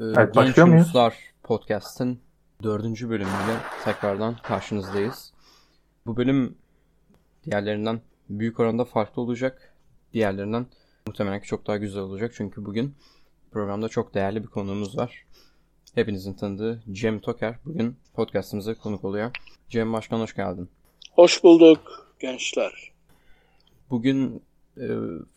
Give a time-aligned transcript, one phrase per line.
[0.00, 2.18] Ee, evet, Genç Uluslar Podcast'ın
[2.62, 5.32] dördüncü bölümüyle tekrardan karşınızdayız.
[6.06, 6.58] Bu bölüm
[7.44, 9.74] diğerlerinden büyük oranda farklı olacak.
[10.12, 10.66] Diğerlerinden
[11.06, 12.32] muhtemelen çok daha güzel olacak.
[12.36, 12.94] Çünkü bugün
[13.50, 15.24] programda çok değerli bir konuğumuz var.
[15.94, 19.30] Hepinizin tanıdığı Cem Toker bugün podcastımıza konuk oluyor.
[19.68, 20.68] Cem Başkan hoş geldin.
[21.12, 22.92] Hoş bulduk gençler.
[23.90, 24.42] Bugün
[24.76, 24.86] e,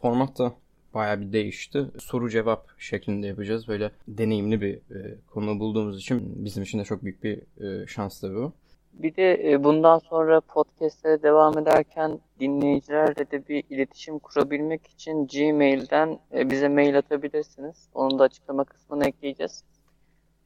[0.02, 0.54] format da
[0.98, 1.86] baya bir değişti.
[2.00, 3.68] Soru cevap şeklinde yapacağız.
[3.68, 8.22] Böyle deneyimli bir e, konu bulduğumuz için bizim için de çok büyük bir e, şans
[8.22, 8.54] tabii bu.
[8.94, 16.20] Bir de e, bundan sonra podcastlere devam ederken dinleyicilerle de bir iletişim kurabilmek için Gmail'den
[16.34, 17.90] e, bize mail atabilirsiniz.
[17.94, 19.64] Onu da açıklama kısmına ekleyeceğiz.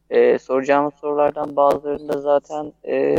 [0.09, 3.15] E, soracağımız sorulardan bazılarını da zaten e,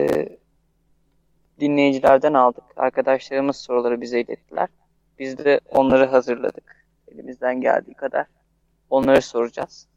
[1.61, 2.65] dinleyicilerden aldık.
[2.77, 4.69] Arkadaşlarımız soruları bize ilettiler.
[5.19, 6.82] Biz de onları hazırladık
[7.15, 8.27] elimizden geldiği kadar
[8.91, 9.89] onları soracağız.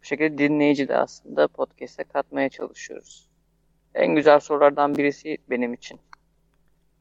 [0.00, 3.28] Bu şekilde dinleyici de aslında podcast'e katmaya çalışıyoruz.
[3.94, 6.00] En güzel sorulardan birisi benim için.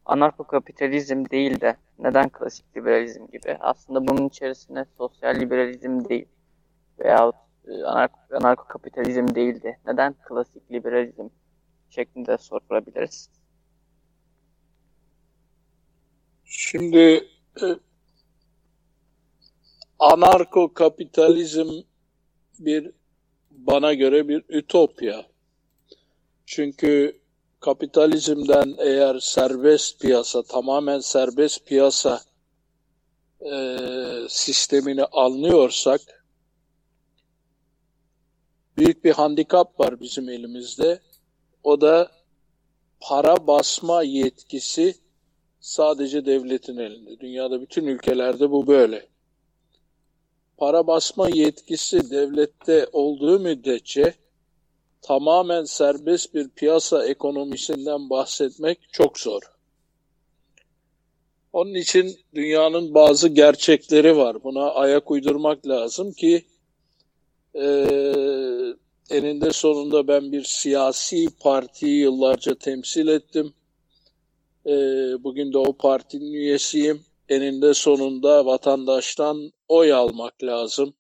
[0.05, 3.57] Anarkokapitalizm değil de neden klasik liberalizm gibi?
[3.59, 6.25] Aslında bunun içerisine sosyal liberalizm değil
[6.99, 7.35] veyahut
[7.67, 11.27] e, anarko, anarkokapitalizm değil de neden klasik liberalizm
[11.89, 13.29] şeklinde sorabiliriz.
[16.45, 17.27] Şimdi
[17.61, 17.65] e,
[19.99, 21.69] anarko kapitalizm
[22.59, 22.91] bir
[23.51, 25.25] bana göre bir ütopya.
[26.45, 27.19] Çünkü
[27.59, 32.21] kapitalizmden eğer serbest piyasa, tamamen serbest piyasa
[33.41, 33.77] e,
[34.29, 36.01] sistemini anlıyorsak
[38.77, 40.99] büyük bir handikap var bizim elimizde.
[41.63, 42.11] O da
[42.99, 44.95] para basma yetkisi
[45.59, 47.19] sadece devletin elinde.
[47.19, 49.07] Dünyada bütün ülkelerde bu böyle
[50.57, 54.13] para basma yetkisi devlette olduğu müddetçe
[55.01, 59.41] tamamen serbest bir piyasa ekonomisinden bahsetmek çok zor.
[61.53, 64.43] Onun için dünyanın bazı gerçekleri var.
[64.43, 66.45] Buna ayak uydurmak lazım ki
[67.55, 67.65] e,
[69.09, 73.53] eninde sonunda ben bir siyasi partiyi yıllarca temsil ettim.
[74.65, 74.73] E,
[75.23, 80.93] bugün de o partinin üyesiyim eninde sonunda vatandaştan oy almak lazım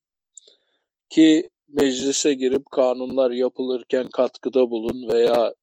[1.09, 5.53] ki meclise girip kanunlar yapılırken katkıda bulun veya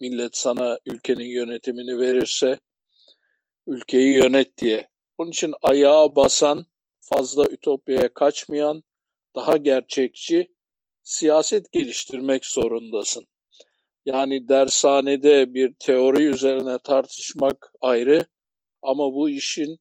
[0.00, 2.58] millet sana ülkenin yönetimini verirse
[3.66, 4.88] ülkeyi yönet diye.
[5.18, 6.66] Onun için ayağa basan,
[7.00, 8.82] fazla ütopyaya kaçmayan,
[9.34, 10.48] daha gerçekçi
[11.02, 13.26] siyaset geliştirmek zorundasın.
[14.06, 18.26] Yani dershanede bir teori üzerine tartışmak ayrı
[18.82, 19.78] ama bu işin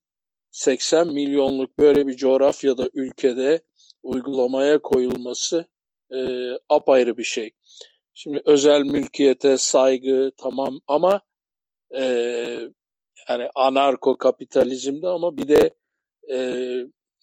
[0.59, 3.61] 80 milyonluk böyle bir coğrafyada, ülkede
[4.03, 5.65] uygulamaya koyulması
[6.11, 7.51] e, apayrı bir şey.
[8.13, 11.21] Şimdi özel mülkiyete saygı tamam ama
[11.95, 12.03] e,
[13.29, 15.73] yani anarko kapitalizmde ama bir de
[16.31, 16.37] e,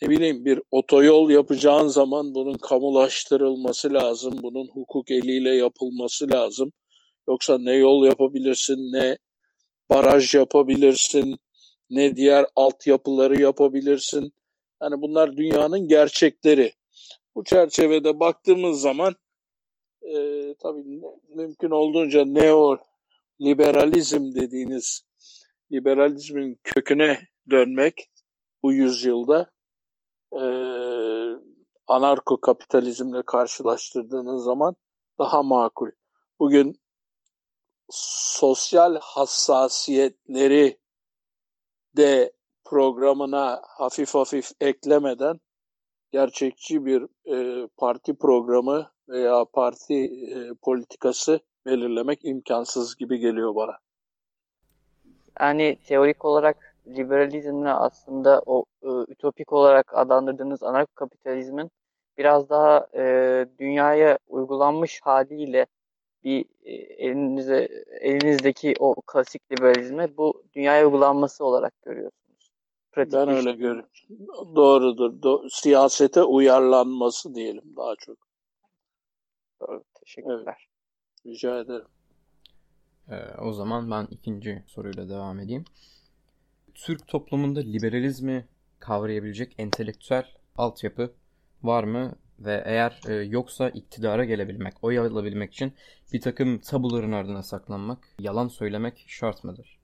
[0.03, 4.39] ne bileyim bir otoyol yapacağın zaman bunun kamulaştırılması lazım.
[4.43, 6.73] Bunun hukuk eliyle yapılması lazım.
[7.29, 9.19] Yoksa ne yol yapabilirsin ne
[9.91, 11.37] baraj yapabilirsin
[11.91, 14.33] ne diğer altyapıları yapabilirsin.
[14.83, 16.73] Yani bunlar dünyanın gerçekleri.
[17.35, 19.15] Bu çerçevede baktığımız zaman
[20.03, 20.15] e,
[20.55, 22.79] tabii mümkün olduğunca neo
[23.41, 25.03] liberalizm dediğiniz
[25.73, 27.19] liberalizmin köküne
[27.51, 28.11] dönmek
[28.63, 29.51] bu yüzyılda
[30.33, 30.43] e,
[31.87, 34.77] anarko kapitalizmle karşılaştırdığınız zaman
[35.19, 35.91] daha makul.
[36.41, 36.81] Bugün
[37.91, 40.79] sosyal hassasiyetleri
[41.97, 42.33] de
[42.65, 45.41] programına hafif hafif eklemeden
[46.13, 53.79] gerçekçi bir e, parti programı veya parti e, politikası belirlemek imkansız gibi geliyor bana.
[55.41, 61.71] Yani teorik olarak liberalizmle aslında o e, ütopik olarak adlandırdığınız anarkokapitalizmin
[62.19, 63.03] biraz daha e,
[63.59, 65.67] dünyaya uygulanmış haliyle
[66.27, 67.69] bir e, elinize
[68.01, 72.53] elinizdeki o klasik liberalizmi bu dünyaya uygulanması olarak görüyorsunuz.
[72.93, 73.89] Pratik ben öyle görüyorum.
[74.57, 75.23] Doğrudur.
[75.23, 78.17] Do siyasete uyarlanması diyelim daha çok.
[79.61, 79.85] Doğru.
[80.01, 80.69] Teşekkürler.
[81.27, 81.35] Evet.
[81.35, 81.87] Rica ederim.
[83.11, 85.65] Ee, o zaman ben ikinci soruyla devam edeyim.
[86.75, 88.49] Türk toplumunda liberalizmi
[88.79, 90.27] kavrayabilecek entelektüel
[90.57, 91.15] altyapı
[91.63, 95.73] var mı ve eğer e, yoksa iktidara gelebilmek, oy alabilmek için
[96.13, 99.79] bir takım tabuların ardına saklanmak, yalan söylemek şart mıdır?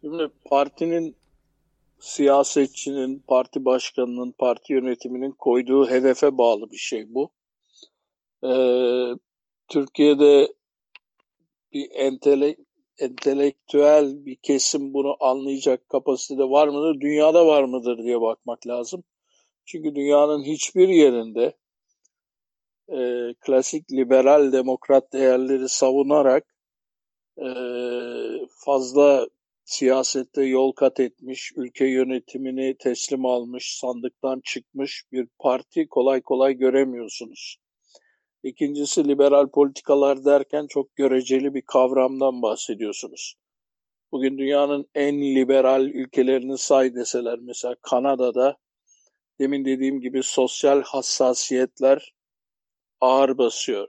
[0.00, 1.16] Şimdi partinin
[1.98, 7.30] siyasetçinin, parti başkanının, parti yönetiminin koyduğu hedefe bağlı bir şey bu.
[8.44, 9.14] Ee,
[9.68, 10.52] Türkiye'de
[11.72, 12.56] bir entele,
[12.98, 19.04] entelektüel bir kesim bunu anlayacak kapasitede var mıdır, dünyada var mıdır diye bakmak lazım.
[19.70, 21.56] Çünkü dünyanın hiçbir yerinde
[22.88, 26.46] e, klasik liberal demokrat değerleri savunarak
[27.38, 27.48] e,
[28.64, 29.28] fazla
[29.64, 37.56] siyasette yol kat etmiş, ülke yönetimini teslim almış, sandıktan çıkmış bir parti kolay kolay göremiyorsunuz.
[38.42, 43.34] İkincisi liberal politikalar derken çok göreceli bir kavramdan bahsediyorsunuz.
[44.12, 48.56] Bugün dünyanın en liberal ülkelerini say deseler mesela Kanada'da
[49.40, 52.14] demin dediğim gibi sosyal hassasiyetler
[53.00, 53.88] ağır basıyor.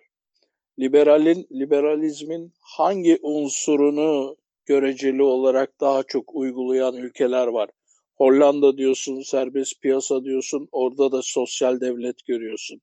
[0.80, 7.70] Liberalin, liberalizmin hangi unsurunu göreceli olarak daha çok uygulayan ülkeler var?
[8.16, 12.82] Hollanda diyorsun, serbest piyasa diyorsun, orada da sosyal devlet görüyorsun.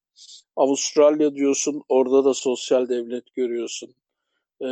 [0.57, 3.95] Avustralya diyorsun, orada da sosyal devlet görüyorsun.
[4.61, 4.67] Ee,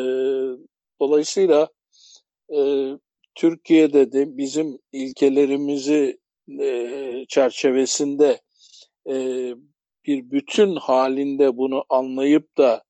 [1.00, 1.68] dolayısıyla
[2.56, 2.90] e,
[3.34, 6.18] Türkiye'de de bizim ilkelerimizi
[6.60, 8.40] e, çerçevesinde
[9.06, 9.14] e,
[10.06, 12.84] bir bütün halinde bunu anlayıp da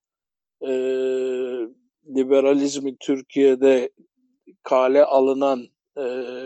[0.61, 0.71] e,
[2.17, 3.91] liberalizmi Türkiye'de
[4.63, 5.69] kale alınan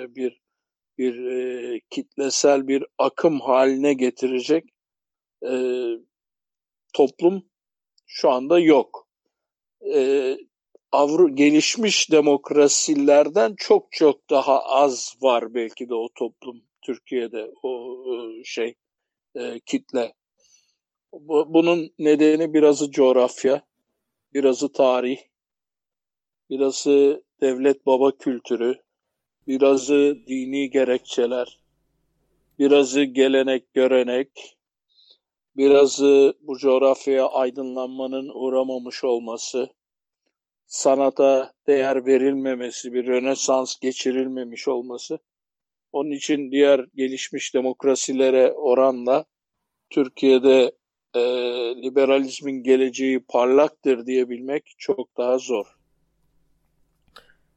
[0.09, 0.41] bir
[0.99, 4.65] bir kitlesel bir akım haline getirecek
[6.95, 7.45] toplum
[8.07, 9.09] şu anda yok.
[9.95, 10.37] E,
[10.93, 18.45] Avru gelişmiş demokrasilerden çok çok daha az var belki de o toplum Türkiye'de o e,
[18.45, 18.75] şey
[19.35, 20.15] e, kitle.
[21.13, 23.63] Bu, bunun nedeni birazı coğrafya,
[24.35, 25.19] birazı tarih,
[26.51, 28.83] birazı devlet baba kültürü,
[29.47, 31.59] birazı dini gerekçeler,
[32.59, 34.59] birazı gelenek görenek,
[35.57, 39.69] birazı bu coğrafyaya aydınlanmanın uğramamış olması,
[40.67, 45.19] sanata değer verilmemesi, bir rönesans geçirilmemiş olması.
[45.93, 49.25] Onun için diğer gelişmiş demokrasilere oranla
[49.91, 50.73] Türkiye'de
[51.15, 51.21] e,
[51.83, 55.79] liberalizmin geleceği parlaktır diyebilmek çok daha zor.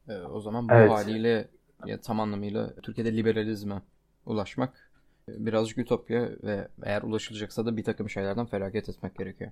[0.10, 0.92] E, o zaman bu evet.
[0.92, 1.48] haliyle
[1.86, 3.82] ya tam anlamıyla Türkiye'de liberalizme
[4.26, 4.92] ulaşmak
[5.30, 9.52] e, birazcık ütopya ve eğer ulaşılacaksa da bir takım şeylerden feragat etmek gerekiyor.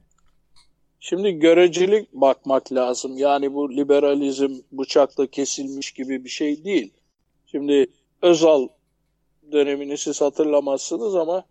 [0.99, 3.17] Şimdi görecelik bakmak lazım.
[3.17, 6.93] Yani bu liberalizm bıçakla kesilmiş gibi bir şey değil.
[7.45, 7.87] Şimdi
[8.21, 8.67] Özal
[9.51, 11.43] dönemini siz hatırlamazsınız ama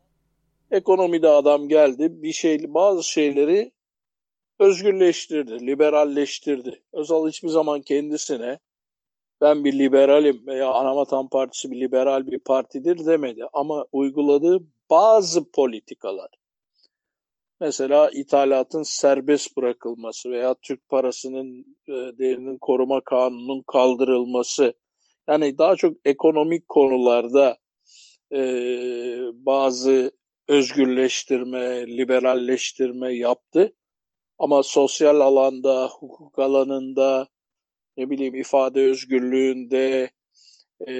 [0.70, 3.72] ekonomide adam geldi bir şey bazı şeyleri
[4.58, 6.82] özgürleştirdi, liberalleştirdi.
[6.92, 8.58] Özal hiçbir zaman kendisine
[9.40, 13.44] ben bir liberalim veya Anavatan Partisi bir liberal bir partidir demedi.
[13.52, 14.60] Ama uyguladığı
[14.90, 16.30] bazı politikalar,
[17.60, 24.74] mesela ithalatın serbest bırakılması veya Türk parasının e, değerinin koruma kanununun kaldırılması,
[25.28, 27.58] yani daha çok ekonomik konularda
[28.32, 28.40] e,
[29.32, 30.12] bazı
[30.48, 33.74] özgürleştirme, liberalleştirme yaptı.
[34.38, 37.28] Ama sosyal alanda, hukuk alanında,
[37.96, 40.10] ne bileyim ifade özgürlüğünde,
[40.88, 40.92] e,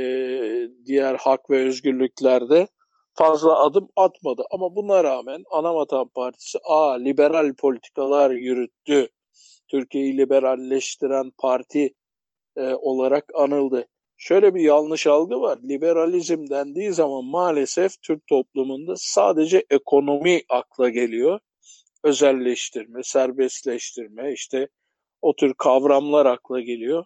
[0.86, 2.68] diğer hak ve özgürlüklerde
[3.14, 4.44] fazla adım atmadı.
[4.50, 9.08] Ama buna rağmen Anavatan Partisi A liberal politikalar yürüttü.
[9.68, 11.94] Türkiye'yi liberalleştiren parti
[12.56, 13.88] e, olarak anıldı.
[14.20, 15.58] Şöyle bir yanlış algı var.
[15.68, 21.40] Liberalizm dendiği zaman maalesef Türk toplumunda sadece ekonomi akla geliyor.
[22.04, 24.68] Özelleştirme, serbestleştirme, işte
[25.22, 27.04] o tür kavramlar akla geliyor.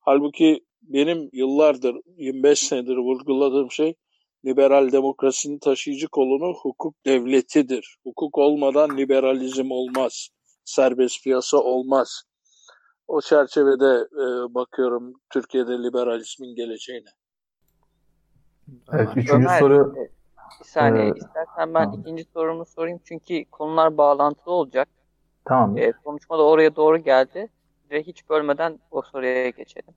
[0.00, 3.94] Halbuki benim yıllardır 25 senedir vurguladığım şey
[4.44, 7.96] liberal demokrasinin taşıyıcı kolunu hukuk devletidir.
[8.04, 10.28] Hukuk olmadan liberalizm olmaz.
[10.64, 12.22] Serbest piyasa olmaz.
[13.08, 17.08] O çerçevede e, bakıyorum Türkiye'de liberalizmin geleceğine.
[18.92, 19.94] Evet, üçüncü Ömer, soru.
[19.96, 20.10] E,
[20.60, 22.00] bir saniye, ee, istersen ben tamam.
[22.00, 24.88] ikinci sorumu sorayım çünkü konular bağlantılı olacak.
[25.44, 25.78] Tamam.
[25.78, 27.48] Ee, konuşma da oraya doğru geldi.
[27.90, 29.94] Ve hiç bölmeden o soruya geçelim.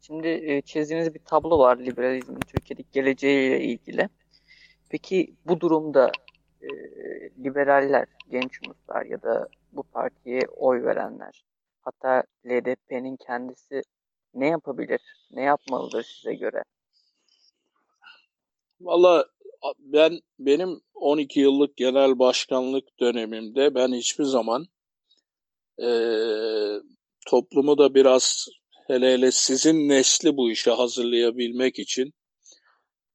[0.00, 4.08] Şimdi e, çizdiğiniz bir tablo var liberalizmin Türkiye'deki geleceğiyle ilgili.
[4.88, 6.10] Peki bu durumda
[6.62, 6.68] e,
[7.44, 11.49] liberaller, genç umutlar ya da bu partiye oy verenler
[11.90, 13.82] hatta LDP'nin kendisi
[14.34, 16.62] ne yapabilir, ne yapmalıdır size göre?
[18.80, 19.26] Valla
[19.78, 24.66] ben benim 12 yıllık genel başkanlık dönemimde ben hiçbir zaman
[25.82, 25.88] e,
[27.26, 28.48] toplumu da biraz
[28.86, 32.12] hele hele sizin nesli bu işe hazırlayabilmek için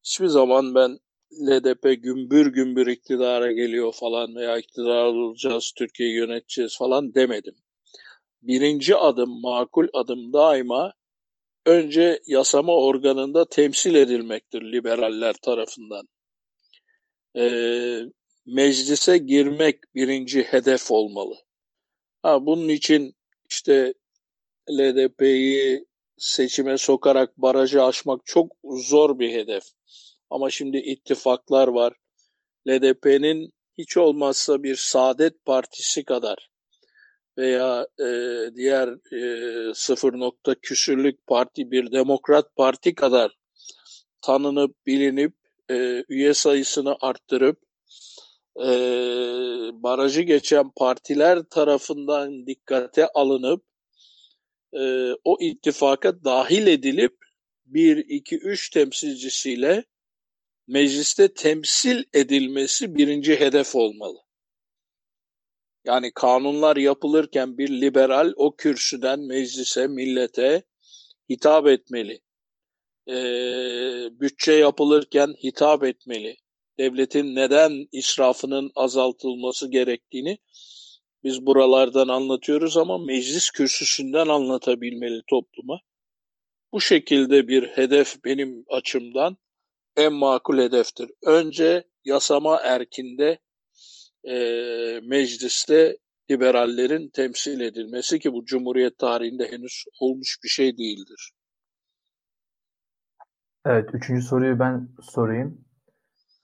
[0.03, 0.99] hiçbir zaman ben
[1.31, 7.55] LDP gümbür gümbür iktidara geliyor falan veya iktidar olacağız, Türkiye'yi yöneteceğiz falan demedim.
[8.47, 10.93] Birinci adım, makul adım daima
[11.65, 16.07] önce yasama organında temsil edilmektir liberaller tarafından.
[17.37, 17.99] Ee,
[18.45, 21.35] meclise girmek birinci hedef olmalı.
[22.21, 23.15] Ha, bunun için
[23.49, 23.93] işte
[24.69, 25.85] LDP'yi
[26.17, 29.63] seçime sokarak barajı aşmak çok zor bir hedef.
[30.29, 31.93] Ama şimdi ittifaklar var.
[32.67, 36.49] LDP'nin hiç olmazsa bir Saadet Partisi kadar
[37.37, 38.05] veya e,
[38.55, 43.37] diğer e, sıfır nokta küsürlük parti bir Demokrat Parti kadar
[44.21, 45.33] tanınıp bilinip
[45.71, 47.59] e, üye sayısını arttırıp
[48.59, 48.67] e,
[49.73, 53.63] barajı geçen partiler tarafından dikkate alınıp
[54.73, 57.17] e, o ittifaka dahil edilip
[57.65, 59.83] 1, 2, 3 temsilcisiyle
[60.67, 64.24] mecliste temsil edilmesi birinci hedef olmalı.
[65.85, 70.63] Yani kanunlar yapılırken bir liberal o kürsüden meclise, millete
[71.29, 72.21] hitap etmeli.
[73.07, 76.37] Ee, bütçe yapılırken hitap etmeli.
[76.79, 80.37] Devletin neden israfının azaltılması gerektiğini
[81.23, 85.79] biz buralardan anlatıyoruz ama meclis kürsüsünden anlatabilmeli topluma.
[86.71, 89.37] Bu şekilde bir hedef benim açımdan
[89.97, 91.09] en makul hedeftir.
[91.25, 93.39] Önce yasama erkinde
[94.27, 94.37] e,
[95.03, 95.97] mecliste
[96.31, 101.31] liberallerin temsil edilmesi ki bu Cumhuriyet tarihinde henüz olmuş bir şey değildir.
[103.65, 105.65] Evet, üçüncü soruyu ben sorayım.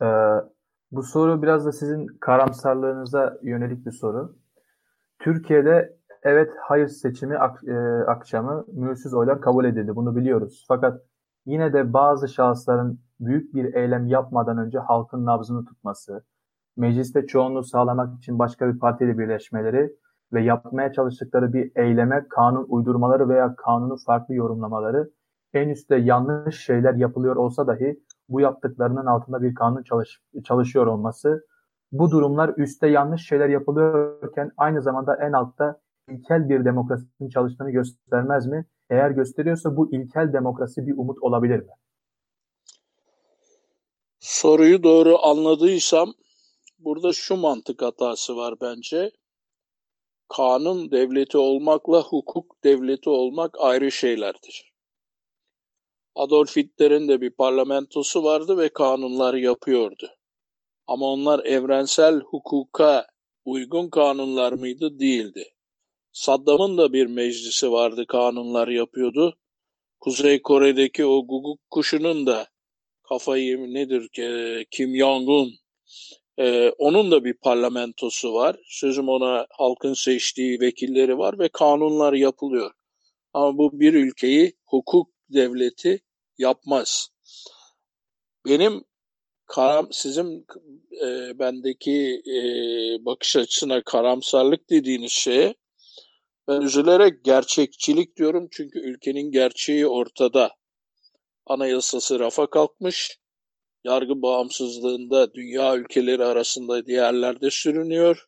[0.01, 0.05] Ee,
[0.91, 4.37] bu soru biraz da sizin karamsarlığınıza yönelik bir soru.
[5.19, 7.75] Türkiye'de evet hayır seçimi ak- e,
[8.07, 9.95] akşamı mühürsüz oylar kabul edildi.
[9.95, 10.65] Bunu biliyoruz.
[10.67, 11.01] Fakat
[11.45, 16.23] yine de bazı şahısların büyük bir eylem yapmadan önce halkın nabzını tutması,
[16.77, 19.95] mecliste çoğunluğu sağlamak için başka bir partiyle birleşmeleri
[20.33, 25.09] ve yapmaya çalıştıkları bir eyleme kanun uydurmaları veya kanunu farklı yorumlamaları
[25.53, 27.99] en üstte yanlış şeyler yapılıyor olsa dahi
[28.29, 31.45] bu yaptıklarının altında bir kanun çalış, çalışıyor olması
[31.91, 38.47] bu durumlar üstte yanlış şeyler yapılıyorken aynı zamanda en altta ilkel bir demokrasinin çalıştığını göstermez
[38.47, 38.65] mi?
[38.89, 41.71] Eğer gösteriyorsa bu ilkel demokrasi bir umut olabilir mi?
[44.19, 46.13] Soruyu doğru anladıysam
[46.85, 49.11] burada şu mantık hatası var bence.
[50.29, 54.73] Kanun devleti olmakla hukuk devleti olmak ayrı şeylerdir.
[56.15, 60.09] Adolf Hitler'in de bir parlamentosu vardı ve kanunlar yapıyordu.
[60.87, 63.07] Ama onlar evrensel hukuka
[63.45, 64.99] uygun kanunlar mıydı?
[64.99, 65.53] Değildi.
[66.11, 69.37] Saddam'ın da bir meclisi vardı, kanunlar yapıyordu.
[69.99, 72.47] Kuzey Kore'deki o guguk kuşunun da
[73.03, 75.51] kafayı nedir ki Kim Jong-un
[76.41, 78.55] ee, onun da bir parlamentosu var.
[78.65, 82.71] Sözüm ona halkın seçtiği vekilleri var ve kanunlar yapılıyor.
[83.33, 86.01] Ama bu bir ülkeyi hukuk devleti
[86.37, 87.07] yapmaz.
[88.47, 88.83] Benim
[89.45, 90.45] karam sizin
[91.01, 92.35] e, bendeki e,
[93.05, 95.55] bakış açısına karamsarlık dediğiniz şeye
[96.47, 100.55] ben üzülerek gerçekçilik diyorum çünkü ülkenin gerçeği ortada.
[101.45, 103.19] Anayasası rafa kalkmış,
[103.83, 108.27] yargı bağımsızlığında dünya ülkeleri arasında diğerlerde sürünüyor.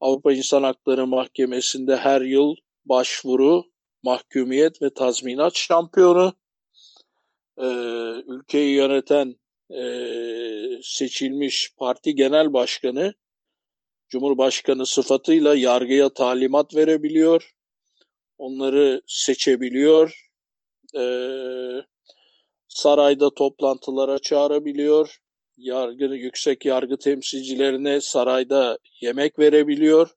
[0.00, 2.54] Avrupa İnsan Hakları Mahkemesi'nde her yıl
[2.84, 3.64] başvuru,
[4.02, 6.34] mahkumiyet ve tazminat şampiyonu.
[7.58, 7.66] Ee,
[8.26, 9.36] ülkeyi yöneten
[9.70, 9.82] e,
[10.82, 13.14] seçilmiş parti genel başkanı
[14.10, 17.54] Cumhurbaşkanı sıfatıyla yargıya talimat verebiliyor.
[18.38, 20.30] Onları seçebiliyor.
[20.96, 21.84] Ee,
[22.70, 25.18] sarayda toplantılara çağırabiliyor.
[25.56, 30.14] Yargı, yüksek yargı temsilcilerine sarayda yemek verebiliyor.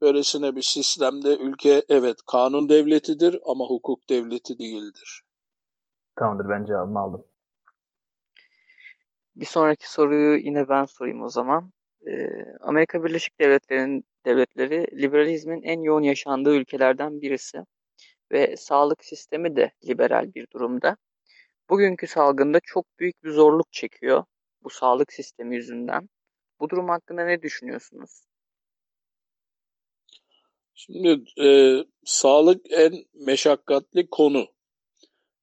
[0.00, 5.22] Böylesine bir sistemde ülke evet kanun devletidir ama hukuk devleti değildir.
[6.16, 7.24] Tamamdır ben cevabımı aldım.
[9.36, 11.72] Bir sonraki soruyu yine ben sorayım o zaman.
[12.06, 12.28] Ee,
[12.60, 17.64] Amerika Birleşik Devletleri'nin devletleri liberalizmin en yoğun yaşandığı ülkelerden birisi
[18.32, 20.96] ve sağlık sistemi de liberal bir durumda.
[21.70, 24.24] Bugünkü salgında çok büyük bir zorluk çekiyor
[24.64, 26.08] bu sağlık sistemi yüzünden.
[26.60, 28.24] Bu durum hakkında ne düşünüyorsunuz?
[30.74, 34.46] Şimdi e, sağlık en meşakkatli konu.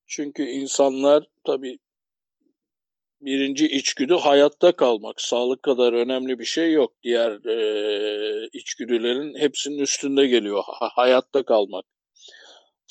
[0.08, 1.80] Çünkü insanlar tabii
[3.22, 5.22] birinci içgüdü hayatta kalmak.
[5.22, 6.94] Sağlık kadar önemli bir şey yok.
[7.04, 10.64] Diğer e, içgüdülerin hepsinin üstünde geliyor.
[10.66, 11.86] Ha, hayatta kalmak.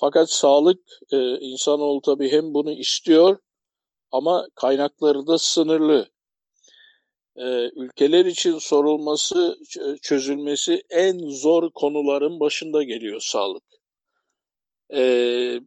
[0.01, 0.81] Fakat sağlık
[1.13, 3.39] e, insanoğlu tabii hem bunu istiyor
[4.11, 6.09] ama kaynakları da sınırlı.
[7.37, 9.59] Ee, ülkeler için sorulması,
[10.03, 13.65] çözülmesi en zor konuların başında geliyor sağlık.
[14.95, 15.61] Ee,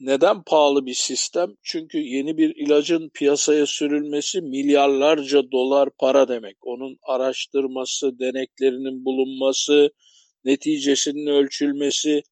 [0.00, 1.54] neden pahalı bir sistem?
[1.62, 6.56] Çünkü yeni bir ilacın piyasaya sürülmesi milyarlarca dolar para demek.
[6.62, 9.90] Onun araştırması, deneklerinin bulunması,
[10.44, 12.22] neticesinin ölçülmesi,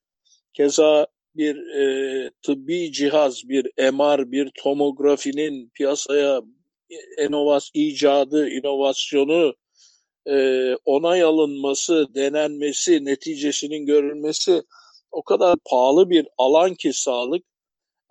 [0.55, 6.43] keza bir e, tıbbi cihaz, bir MR, bir tomografinin piyasaya
[7.19, 9.55] inovas icadı, inovasyonu,
[10.29, 14.63] e, onay alınması, denenmesi, neticesinin görülmesi
[15.11, 17.45] o kadar pahalı bir alan ki sağlık.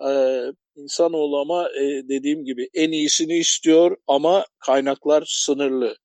[0.09, 0.41] E,
[0.75, 5.97] insanoğlu ama e, dediğim gibi en iyisini istiyor ama kaynaklar sınırlı.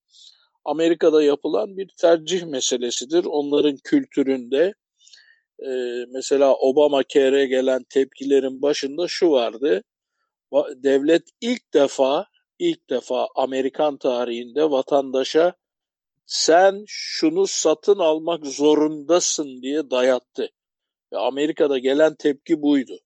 [0.65, 3.25] Amerika'da yapılan bir tercih meselesidir.
[3.25, 4.73] Onların kültüründe
[5.61, 9.83] e, mesela Obama Care'e gelen tepkilerin başında şu vardı.
[10.75, 12.25] Devlet ilk defa
[12.59, 15.53] ilk defa Amerikan tarihinde vatandaşa
[16.25, 20.49] sen şunu satın almak zorundasın diye dayattı.
[21.13, 22.99] Ve Amerika'da gelen tepki buydu.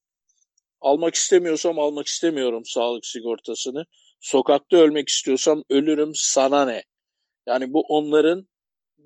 [0.81, 3.85] Almak istemiyorsam almak istemiyorum sağlık sigortasını.
[4.21, 6.83] Sokakta ölmek istiyorsam ölürüm sana ne?
[7.47, 8.47] Yani bu onların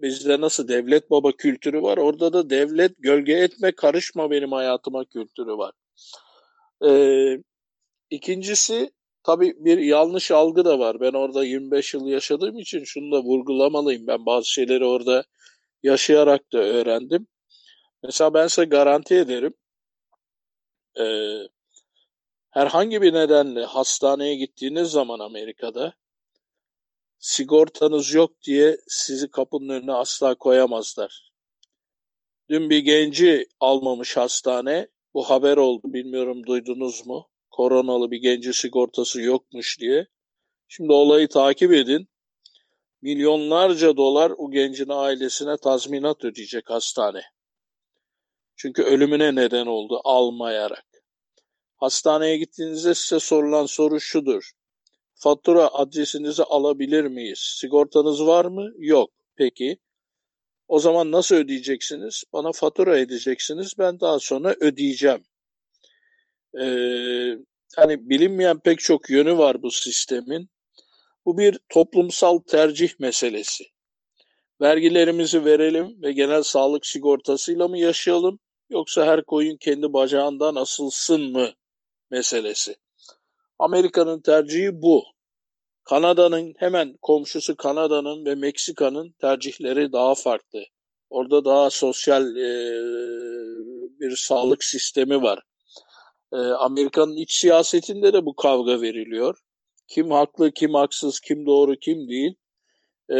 [0.02, 1.98] bizde nasıl devlet baba kültürü var.
[1.98, 5.72] Orada da devlet gölge etme karışma benim hayatıma kültürü var.
[6.86, 7.38] Ee,
[8.10, 8.92] ikincisi
[9.24, 11.00] tabii bir yanlış algı da var.
[11.00, 14.08] Ben orada 25 yıl yaşadığım için şunu da vurgulamalıyım.
[14.08, 15.24] Ben bazı şeyleri orada
[15.84, 17.28] yaşayarak da öğrendim.
[18.04, 19.54] Mesela ben size garanti ederim.
[21.00, 21.06] E,
[22.52, 25.94] herhangi bir nedenle hastaneye gittiğiniz zaman Amerika'da
[27.20, 31.32] sigortanız yok diye sizi kapının önüne asla koyamazlar.
[32.50, 34.88] Dün bir genci almamış hastane.
[35.14, 37.30] Bu haber oldu bilmiyorum duydunuz mu?
[37.52, 40.08] Koronalı bir genci sigortası yokmuş diye.
[40.68, 42.10] Şimdi olayı takip edin.
[43.02, 47.22] Milyonlarca dolar o gencin ailesine tazminat ödeyecek hastane.
[48.56, 50.86] Çünkü ölümüne neden oldu almayarak.
[51.76, 54.52] Hastaneye gittiğinizde size sorulan soru şudur.
[55.20, 57.40] Fatura adresinizi alabilir miyiz?
[57.40, 58.72] Sigortanız var mı?
[58.78, 59.12] Yok.
[59.36, 59.78] Peki.
[60.68, 62.24] O zaman nasıl ödeyeceksiniz?
[62.34, 63.74] Bana fatura edeceksiniz.
[63.80, 65.24] Ben daha sonra ödeyeceğim.
[66.62, 67.38] Ee,
[67.76, 70.50] hani bilinmeyen pek çok yönü var bu sistemin.
[71.26, 73.64] Bu bir toplumsal tercih meselesi.
[74.62, 81.50] Vergilerimizi verelim ve genel sağlık sigortasıyla mı yaşayalım yoksa her koyun kendi bacağından asılsın mı
[82.12, 82.76] meselesi.
[83.60, 85.04] Amerika'nın tercihi bu.
[85.84, 90.64] Kanada'nın hemen komşusu Kanada'nın ve Meksika'nın tercihleri daha farklı.
[91.10, 92.50] Orada daha sosyal e,
[94.00, 95.40] bir sağlık sistemi var.
[96.34, 99.38] E, Amerika'nın iç siyasetinde de bu kavga veriliyor.
[99.88, 102.36] Kim haklı, kim haksız, kim doğru, kim değil.
[103.10, 103.20] E,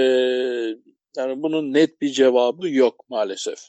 [1.18, 3.60] yani bunun net bir cevabı yok maalesef.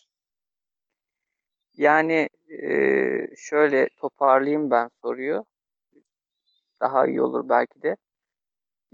[1.76, 2.68] Yani e,
[3.37, 5.44] şöyle toparlayayım ben soruyu.
[6.81, 7.97] Daha iyi olur belki de.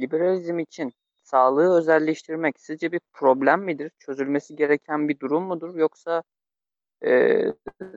[0.01, 3.93] Liberalizm için sağlığı özelleştirmek sizce bir problem midir?
[3.99, 5.75] Çözülmesi gereken bir durum mudur?
[5.75, 6.23] Yoksa
[7.07, 7.43] e,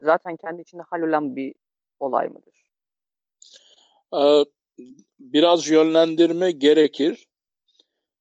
[0.02, 1.56] zaten kendi içinde hallolan bir
[2.00, 2.70] olay mıdır?
[4.14, 4.46] Ee,
[5.20, 7.28] biraz yönlendirme gerekir.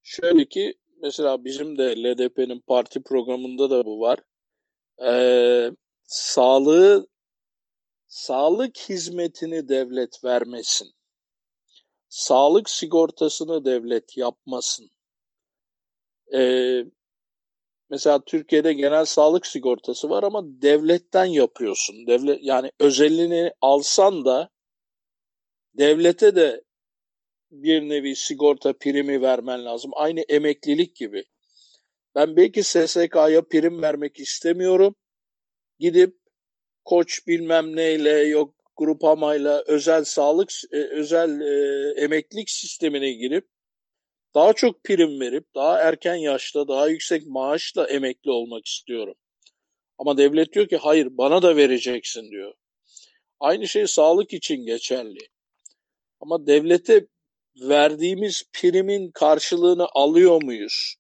[0.03, 4.19] Şöyle ki mesela bizim de LDP'nin parti programında da bu var.
[5.05, 5.71] Ee,
[6.05, 7.07] sağlığı
[8.07, 10.98] sağlık hizmetini devlet vermesin.
[12.09, 14.91] Sağlık sigortasını devlet yapmasın.
[16.35, 16.85] Ee,
[17.91, 22.07] mesela Türkiye'de genel sağlık sigortası var ama devletten yapıyorsun.
[22.07, 24.51] Devlet yani özelliğini alsan da
[25.75, 26.63] devlete de
[27.51, 29.91] bir nevi sigorta primi vermen lazım.
[29.95, 31.25] Aynı emeklilik gibi.
[32.15, 34.95] Ben belki SSK'ya prim vermek istemiyorum.
[35.79, 36.17] Gidip
[36.85, 43.49] koç bilmem neyle yok grupamayla özel sağlık e, özel e, emeklilik sistemine girip
[44.35, 49.15] daha çok prim verip daha erken yaşta daha yüksek maaşla emekli olmak istiyorum.
[49.99, 52.55] Ama devlet diyor ki hayır bana da vereceksin diyor.
[53.41, 55.29] Aynı şey sağlık için geçerli.
[56.21, 57.07] Ama devlete
[57.61, 60.95] verdiğimiz primin karşılığını alıyor muyuz?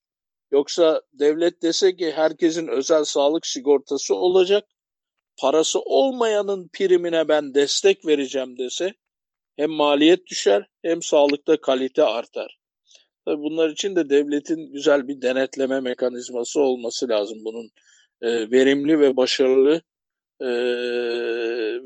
[0.51, 4.69] Yoksa devlet dese ki herkesin özel sağlık sigortası olacak,
[5.41, 8.95] parası olmayanın primine ben destek vereceğim dese
[9.57, 12.59] hem maliyet düşer hem sağlıkta kalite artar.
[13.25, 17.39] Tabii bunlar için de devletin güzel bir denetleme mekanizması olması lazım.
[17.45, 17.71] Bunun
[18.23, 19.83] e, verimli ve başarılı
[20.41, 20.49] e,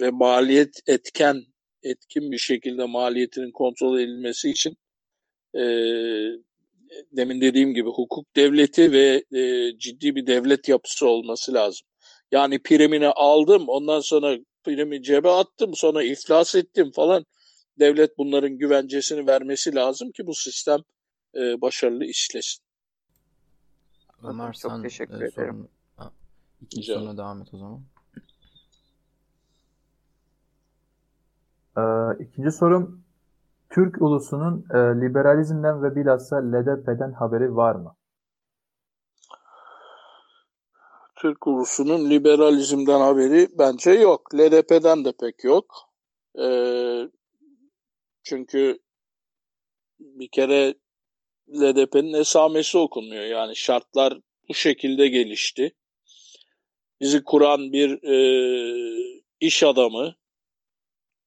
[0.00, 1.42] ve maliyet etken
[1.82, 4.76] etkin bir şekilde maliyetinin kontrol edilmesi için
[5.54, 5.62] e,
[7.12, 11.86] demin dediğim gibi hukuk devleti ve e, ciddi bir devlet yapısı olması lazım.
[12.32, 17.24] Yani primini aldım ondan sonra primi cebe attım sonra iflas ettim falan.
[17.78, 20.80] Devlet bunların güvencesini vermesi lazım ki bu sistem
[21.34, 22.64] e, başarılı işlesin.
[24.24, 25.32] Ömer Çok sen teşekkür e, ederim.
[25.32, 26.12] sorun, ha,
[26.60, 27.82] ikinci soruna devam et o zaman.
[31.76, 33.04] Ee, ikinci sorum
[33.70, 37.94] Türk ulusunun e, liberalizmden ve bilhassa LDP'den haberi var mı?
[41.22, 44.34] Türk ulusunun liberalizmden haberi bence yok.
[44.34, 45.92] LDP'den de pek yok.
[46.38, 47.02] Ee,
[48.22, 48.78] çünkü
[50.00, 50.74] bir kere
[51.48, 53.24] LDP'nin esamesi okunmuyor.
[53.24, 55.74] Yani şartlar bu şekilde gelişti.
[57.00, 58.16] Bizi kuran bir e,
[59.40, 60.14] iş adamı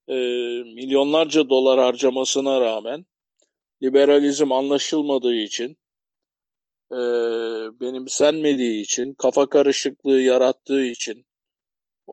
[0.08, 0.16] e,
[0.64, 3.06] milyonlarca dolar harcamasına rağmen
[3.84, 5.78] liberalizm anlaşılmadığı için
[6.92, 7.00] e,
[7.82, 11.26] benimsenmediği için, kafa karışıklığı yarattığı için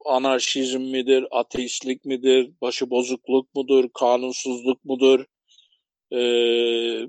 [0.05, 5.25] anarşizm midir, ateistlik midir, başıbozukluk mudur, kanunsuzluk mudur,
[6.13, 6.19] e,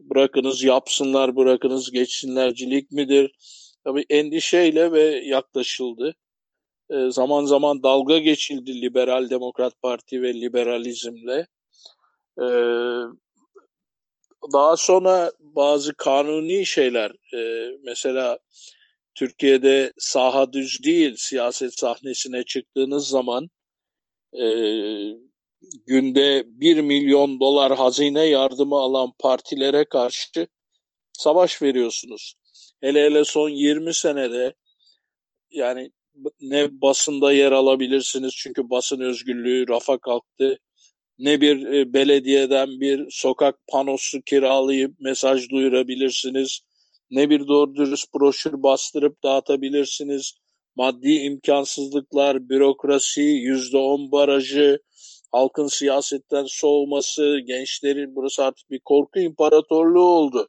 [0.09, 3.31] bırakınız yapsınlar, bırakınız geçsinlercilik midir?
[3.83, 6.15] Tabii endişeyle ve yaklaşıldı.
[6.89, 11.47] E, zaman zaman dalga geçildi Liberal Demokrat Parti ve liberalizmle.
[12.41, 12.45] E,
[14.53, 18.39] daha sonra bazı kanuni şeyler, e, mesela
[19.15, 23.49] Türkiye'de saha düz değil, siyaset sahnesine çıktığınız zaman
[24.33, 24.45] e,
[25.85, 30.47] günde 1 milyon dolar hazine yardımı alan partilere karşı
[31.13, 32.33] savaş veriyorsunuz.
[32.81, 34.53] Hele hele son 20 senede
[35.51, 35.91] yani
[36.41, 40.59] ne basında yer alabilirsiniz çünkü basın özgürlüğü rafa kalktı.
[41.19, 46.59] Ne bir e, belediyeden bir sokak panosu kiralayıp mesaj duyurabilirsiniz.
[47.11, 50.33] Ne bir doğru dürüst broşür bastırıp dağıtabilirsiniz.
[50.75, 54.79] Maddi imkansızlıklar, bürokrasi, yüzde on barajı,
[55.31, 60.47] halkın siyasetten soğuması, gençlerin burası artık bir korku imparatorluğu oldu.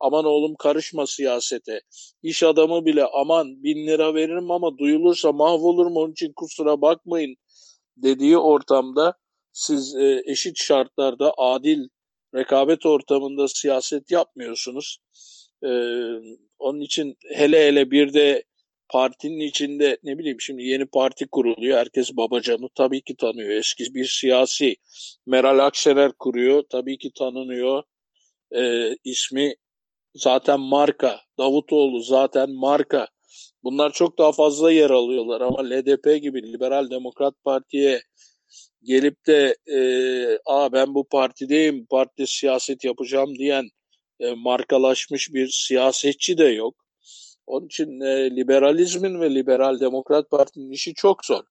[0.00, 1.80] Aman oğlum karışma siyasete.
[2.22, 7.36] İş adamı bile aman bin lira veririm ama duyulursa mahvolurum onun için kusura bakmayın
[7.96, 9.14] dediği ortamda
[9.54, 11.88] siz e, eşit şartlarda adil
[12.34, 14.98] rekabet ortamında siyaset yapmıyorsunuz.
[15.62, 15.70] E,
[16.58, 18.44] onun için hele hele bir de
[18.88, 21.78] partinin içinde ne bileyim şimdi yeni parti kuruluyor.
[21.78, 23.50] Herkes Babacan'ı tabii ki tanıyor.
[23.50, 24.76] Eski bir siyasi
[25.26, 26.64] Meral Akşener kuruyor.
[26.70, 27.82] Tabii ki tanınıyor.
[28.56, 29.54] E, ismi
[30.14, 31.20] zaten marka.
[31.38, 33.08] Davutoğlu zaten marka.
[33.64, 38.02] Bunlar çok daha fazla yer alıyorlar ama LDP gibi Liberal Demokrat Parti'ye
[38.84, 39.78] gelip de e,
[40.46, 43.68] Aa, ben bu partideyim, bu partide siyaset yapacağım diyen
[44.20, 46.74] e, markalaşmış bir siyasetçi de yok.
[47.46, 51.44] Onun için e, liberalizmin ve Liberal Demokrat Parti'nin işi çok zor.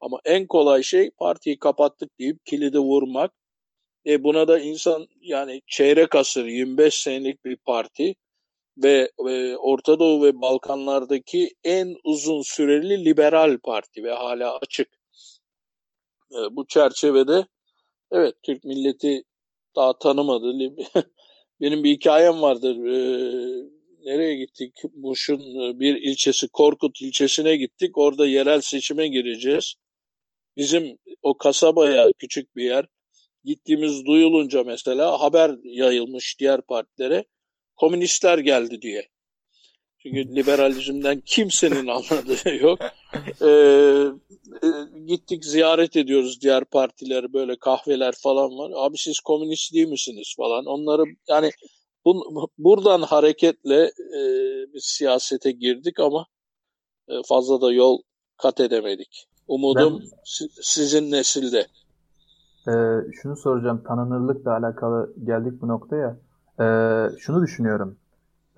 [0.00, 3.32] Ama en kolay şey partiyi kapattık deyip kilidi vurmak.
[4.06, 8.14] E buna da insan yani çeyrek asır 25 senelik bir parti
[8.78, 14.99] ve e, Orta Doğu ve Balkanlardaki en uzun süreli liberal parti ve hala açık.
[16.32, 17.46] E, bu çerçevede
[18.10, 19.24] evet Türk milleti
[19.76, 20.52] daha tanımadı.
[21.60, 22.76] Benim bir hikayem vardır.
[22.76, 23.00] E,
[24.04, 24.72] nereye gittik?
[24.94, 25.40] Muş'un
[25.80, 27.98] bir ilçesi Korkut ilçesine gittik.
[27.98, 29.74] Orada yerel seçime gireceğiz.
[30.56, 32.86] Bizim o kasabaya küçük bir yer.
[33.44, 37.24] Gittiğimiz duyulunca mesela haber yayılmış diğer partilere.
[37.76, 39.08] Komünistler geldi diye.
[40.02, 42.78] Çünkü liberalizmden kimsenin anladığı yok.
[43.42, 43.48] Ee,
[44.62, 44.68] e,
[45.06, 48.70] gittik ziyaret ediyoruz diğer partileri böyle kahveler falan var.
[48.74, 50.66] Abi siz komünist değil misiniz falan.
[50.66, 51.50] Onları yani
[52.04, 52.24] bu,
[52.58, 53.82] buradan hareketle
[54.16, 54.22] e,
[54.74, 56.26] biz siyasete girdik ama
[57.08, 57.98] e, fazla da yol
[58.36, 59.26] kat edemedik.
[59.48, 61.66] Umudum ben, si, sizin nesilde.
[62.68, 62.74] E,
[63.22, 66.18] şunu soracağım tanınırlıkla alakalı geldik bu noktaya.
[66.60, 66.66] E,
[67.18, 67.96] şunu düşünüyorum.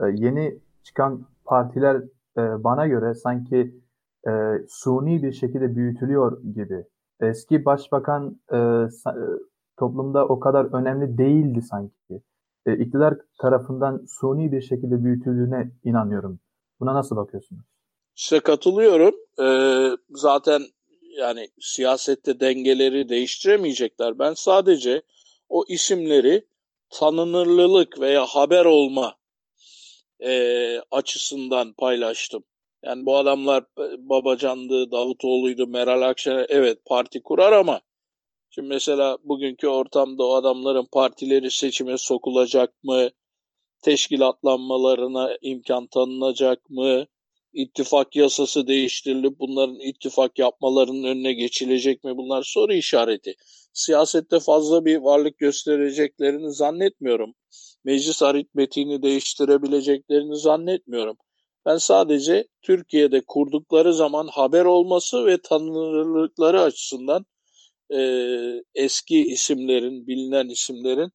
[0.00, 1.96] E, yeni çıkan partiler
[2.38, 3.74] e, bana göre sanki
[4.28, 4.30] e,
[4.68, 6.84] suni bir şekilde büyütülüyor gibi.
[7.20, 8.88] Eski başbakan e, e,
[9.78, 12.22] toplumda o kadar önemli değildi sanki.
[12.66, 16.38] E, iktidar tarafından suni bir şekilde büyütüldüğüne inanıyorum.
[16.80, 17.64] Buna nasıl bakıyorsunuz?
[18.14, 19.14] Size katılıyorum.
[19.40, 20.62] Ee, zaten
[21.18, 24.18] yani siyasette dengeleri değiştiremeyecekler.
[24.18, 25.02] Ben sadece
[25.48, 26.46] o isimleri
[26.90, 29.14] tanınırlılık veya haber olma
[30.24, 32.44] e, açısından paylaştım.
[32.84, 33.64] Yani bu adamlar
[33.98, 37.80] Babacan'dı, Davutoğlu'ydu, Meral Akşener evet parti kurar ama
[38.54, 43.10] Şimdi mesela bugünkü ortamda o adamların partileri seçime sokulacak mı?
[43.82, 47.06] Teşkilatlanmalarına imkan tanınacak mı?
[47.52, 52.16] İttifak yasası değiştirilip bunların ittifak yapmalarının önüne geçilecek mi?
[52.16, 53.34] Bunlar soru işareti.
[53.72, 57.34] Siyasette fazla bir varlık göstereceklerini zannetmiyorum.
[57.84, 61.16] Meclis aritmetiğini değiştirebileceklerini zannetmiyorum.
[61.66, 67.26] Ben sadece Türkiye'de kurdukları zaman haber olması ve tanınırlıkları açısından
[67.90, 68.00] e,
[68.74, 71.10] eski isimlerin, bilinen isimlerin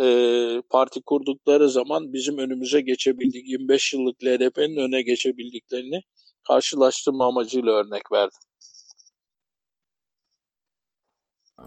[0.00, 6.00] e, parti kurdukları zaman bizim önümüze geçebildik, 25 yıllık LDP'nin öne geçebildiklerini
[6.48, 8.38] karşılaştırma amacıyla örnek verdim.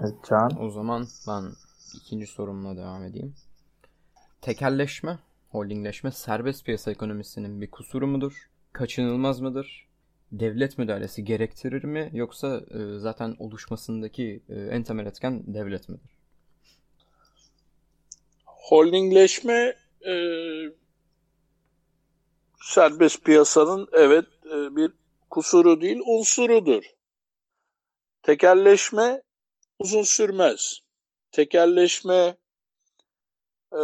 [0.01, 0.63] Evet, Can.
[0.63, 1.43] O zaman ben
[1.95, 3.35] ikinci sorumla devam edeyim.
[4.43, 8.49] Tekelleşme, holdingleşme serbest piyasa ekonomisinin bir kusuru mudur?
[8.73, 9.87] Kaçınılmaz mıdır?
[10.31, 16.17] Devlet müdahalesi gerektirir mi yoksa e, zaten oluşmasındaki e, en temel etken devlet midir?
[18.45, 19.75] Holdingleşme
[20.07, 20.13] e,
[22.61, 24.91] serbest piyasanın evet e, bir
[25.29, 26.83] kusuru değil unsurudur.
[28.23, 29.21] Tekelleşme
[29.79, 30.79] uzun sürmez.
[31.31, 32.37] Tekelleşme
[33.79, 33.83] e,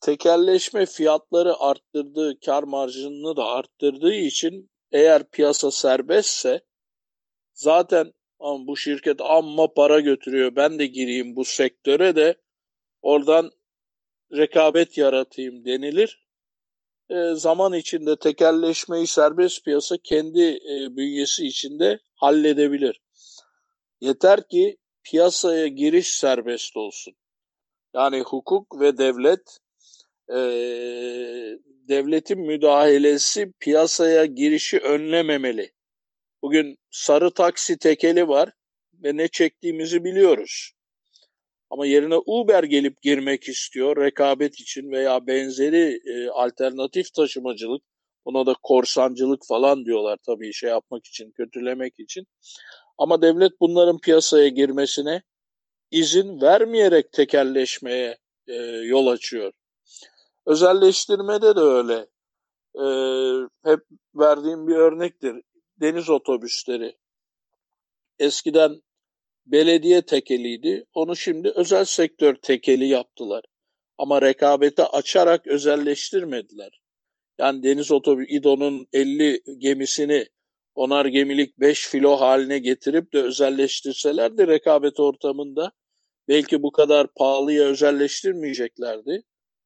[0.00, 6.64] tekelleşme fiyatları arttırdığı, kar marjını da arttırdığı için eğer piyasa serbestse
[7.52, 12.36] zaten bu şirket amma para götürüyor ben de gireyim bu sektöre de
[13.02, 13.50] oradan
[14.32, 16.24] rekabet yaratayım denilir.
[17.10, 23.00] E, zaman içinde tekelleşmeyi serbest piyasa kendi e, bünyesi içinde halledebilir.
[24.00, 27.14] Yeter ki piyasaya giriş serbest olsun.
[27.94, 29.58] Yani hukuk ve devlet
[30.28, 30.38] e,
[31.88, 35.72] devletin müdahalesi piyasaya girişi önlememeli.
[36.42, 38.50] Bugün sarı taksi tekeli var
[38.94, 40.72] ve ne çektiğimizi biliyoruz.
[41.70, 47.82] Ama yerine Uber gelip girmek istiyor rekabet için veya benzeri e, alternatif taşımacılık.
[48.26, 52.26] Buna da korsancılık falan diyorlar tabii şey yapmak için, kötülemek için.
[52.98, 55.22] Ama devlet bunların piyasaya girmesine
[55.90, 59.52] izin vermeyerek tekelleşmeye e, yol açıyor.
[60.46, 62.06] Özelleştirmede de öyle.
[62.74, 62.86] E,
[63.70, 63.80] hep
[64.14, 65.42] verdiğim bir örnektir.
[65.80, 66.96] Deniz otobüsleri.
[68.18, 68.82] Eskiden
[69.46, 70.86] belediye tekeliydi.
[70.94, 73.44] Onu şimdi özel sektör tekeli yaptılar.
[73.98, 76.80] Ama rekabete açarak özelleştirmediler.
[77.38, 80.26] Yani deniz otobüs İDO'nun 50 gemisini
[80.74, 85.72] onar gemilik 5 filo haline getirip de özelleştirselerdi rekabet ortamında
[86.28, 89.22] belki bu kadar pahalıya özelleştirmeyeceklerdi.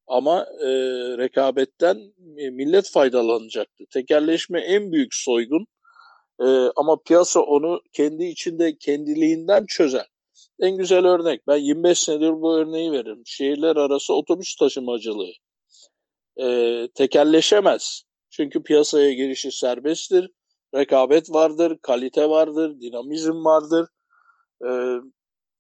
[0.07, 0.69] Ama e,
[1.19, 1.99] rekabetten
[2.37, 3.85] e, millet faydalanacaktı.
[3.91, 5.67] Tekerleşme en büyük soygun
[6.41, 10.07] e, ama piyasa onu kendi içinde kendiliğinden çözer.
[10.61, 13.23] En güzel örnek ben 25 senedir bu örneği veririm.
[13.27, 15.33] Şehirler arası otobüs taşımacılığı
[16.41, 18.03] e, tekelleşemez.
[18.31, 20.31] Çünkü piyasaya girişi serbesttir,
[20.75, 23.89] rekabet vardır, kalite vardır, dinamizm vardır.
[24.63, 24.69] E,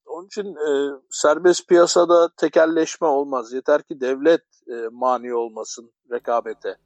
[0.06, 3.52] onun için e, serbest piyasada tekelleşme olmaz.
[3.52, 6.76] Yeter ki devlet e, mani olmasın rekabete.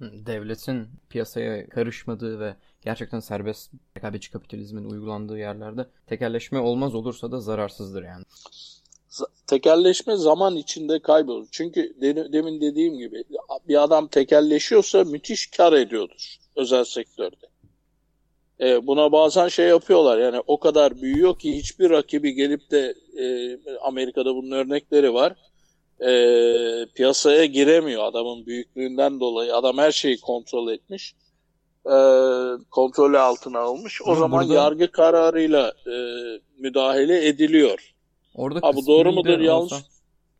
[0.00, 8.02] Devletin piyasaya karışmadığı ve gerçekten serbest rekabetçi kapitalizmin uygulandığı yerlerde tekelleşme olmaz olursa da zararsızdır
[8.02, 8.24] yani.
[9.46, 11.48] Tekelleşme zaman içinde kaybolur.
[11.50, 11.96] Çünkü
[12.32, 13.24] demin dediğim gibi
[13.68, 17.46] bir adam tekelleşiyorsa müthiş kar ediyordur özel sektörde.
[18.60, 23.58] E, buna bazen şey yapıyorlar yani o kadar büyüyor ki hiçbir rakibi gelip de e,
[23.82, 25.34] Amerika'da bunun örnekleri var.
[26.00, 26.12] E,
[26.94, 29.54] piyasaya giremiyor adamın büyüklüğünden dolayı.
[29.56, 31.14] Adam her şeyi kontrol etmiş.
[31.86, 31.96] E,
[32.70, 34.02] kontrolü altına almış.
[34.02, 34.54] O Hı, zaman burada...
[34.54, 35.94] yargı kararıyla e,
[36.58, 37.94] müdahale ediliyor.
[38.34, 39.72] Orada ha, bu doğru mudur yanlış?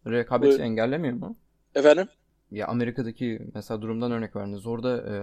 [0.07, 0.61] Rekabeti Buyur.
[0.61, 1.37] engellemiyor mu?
[1.75, 2.09] Efendim?
[2.51, 4.67] Ya Amerika'daki mesela durumdan örnek verdiniz.
[4.67, 5.15] Orada e,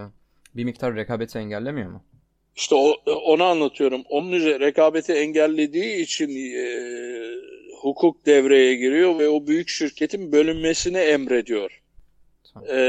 [0.57, 2.03] bir miktar rekabeti engellemiyor mu?
[2.55, 4.03] İşte o, onu anlatıyorum.
[4.09, 6.63] Onun üzerine rekabeti engellediği için e,
[7.81, 11.81] hukuk devreye giriyor ve o büyük şirketin bölünmesini emrediyor.
[12.69, 12.79] E,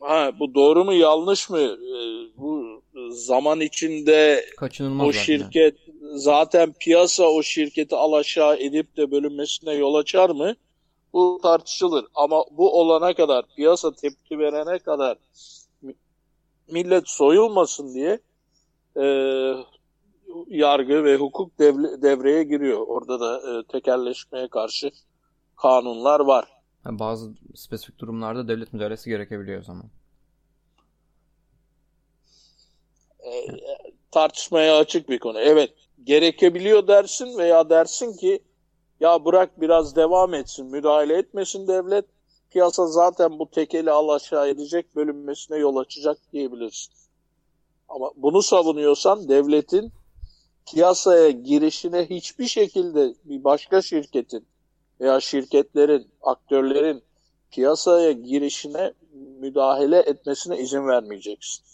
[0.00, 1.60] ha bu doğru mu yanlış mı?
[1.60, 1.98] E,
[2.36, 6.18] bu zaman içinde Kaçınılmaz o şirket yani.
[6.18, 10.54] zaten piyasa o şirketi alaşağı edip de bölünmesine yol açar mı?
[11.12, 12.04] Bu tartışılır.
[12.14, 15.16] Ama bu olana kadar, piyasa tepki verene kadar
[16.68, 18.20] millet soyulmasın diye
[18.96, 19.06] e,
[20.48, 22.78] yargı ve hukuk devre, devreye giriyor.
[22.86, 24.90] Orada da e, tekerleşmeye karşı
[25.56, 26.48] kanunlar var.
[26.86, 29.90] Yani bazı spesifik durumlarda devlet müdahalesi gerekebiliyor o zaman.
[33.18, 33.32] E,
[34.10, 35.40] tartışmaya açık bir konu.
[35.40, 35.70] Evet
[36.04, 38.42] gerekebiliyor dersin veya dersin ki
[39.00, 42.04] ya bırak biraz devam etsin, müdahale etmesin devlet.
[42.54, 46.94] Piyasa zaten bu tekeli al aşağı edecek, bölünmesine yol açacak diyebilirsin.
[47.88, 49.92] Ama bunu savunuyorsan devletin
[50.70, 54.46] piyasaya girişine hiçbir şekilde bir başka şirketin
[55.00, 57.02] veya şirketlerin, aktörlerin
[57.50, 58.94] piyasaya girişine
[59.40, 61.64] müdahale etmesine izin vermeyeceksin.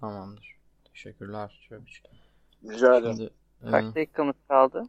[0.00, 0.56] Tamamdır.
[0.92, 1.68] Teşekkürler.
[1.68, 1.84] Şöyle
[2.64, 3.16] Rica ederim.
[3.16, 4.88] Şimdi, Kaç dakikamız kaldı?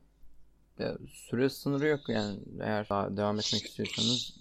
[0.80, 4.38] Ya, süre sınırı yok yani eğer daha devam etmek istiyorsanız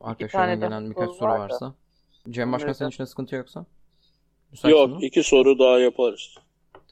[0.00, 1.74] arkadaşlardan gelen birkaç soru varsa.
[2.30, 3.66] Cem Başkan senin için sıkıntı yoksa?
[4.50, 4.98] Müsait yok mı?
[5.02, 6.34] iki soru daha yaparız.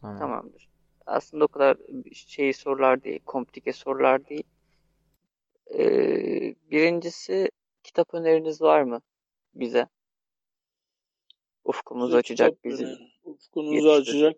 [0.01, 0.19] Tamam.
[0.19, 0.69] Tamamdır.
[1.07, 1.77] Aslında o kadar
[2.13, 4.45] şey sorular değil, komplike sorular değil.
[5.75, 7.51] Ee, birincisi
[7.85, 9.01] kitap öneriniz var mı
[9.55, 9.89] bize?
[11.65, 12.89] Ufkumuzu açacak bizim.
[13.25, 14.37] Ufkumuzu açacak.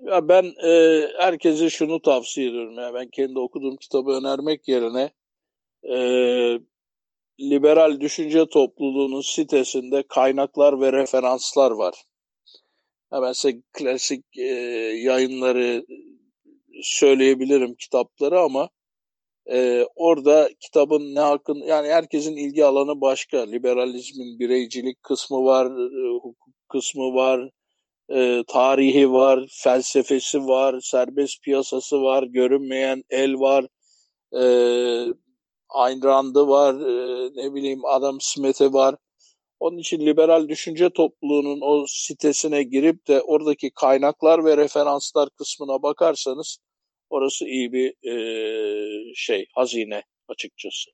[0.00, 2.78] Ya ben e, herkese şunu tavsiye ediyorum.
[2.78, 5.10] Ya ben kendi okuduğum kitabı önermek yerine
[5.82, 5.96] e,
[7.40, 11.94] Liberal Düşünce Topluluğu'nun sitesinde kaynaklar ve referanslar var.
[13.12, 14.44] Ya ben size klasik e,
[15.04, 15.86] yayınları
[16.82, 18.68] söyleyebilirim kitapları ama
[19.52, 23.38] e, orada kitabın ne hakkın yani herkesin ilgi alanı başka.
[23.38, 27.50] Liberalizmin bireycilik kısmı var, e, hukuk kısmı var,
[28.10, 33.66] e, tarihi var, felsefesi var, serbest piyasası var, görünmeyen el var,
[34.32, 34.42] e,
[35.68, 38.96] Ayn Rand'ı var, e, ne bileyim Adam Smith'i var.
[39.60, 46.58] Onun için liberal düşünce topluluğunun o sitesine girip de oradaki kaynaklar ve referanslar kısmına bakarsanız
[47.10, 50.90] orası iyi bir e, şey, hazine açıkçası.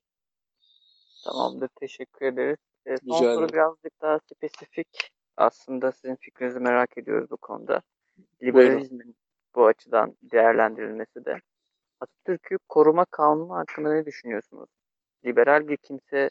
[1.23, 2.57] Tamamdır, teşekkür ederiz.
[2.85, 4.87] E, son soru birazcık daha spesifik
[5.37, 7.81] aslında sizin fikrinizi merak ediyoruz bu konuda.
[8.43, 9.15] Liberalizmin
[9.55, 11.39] bu açıdan değerlendirilmesi de.
[11.99, 14.69] Atatürk'ü koruma kanunu hakkında ne düşünüyorsunuz?
[15.25, 16.29] Liberal bir kimse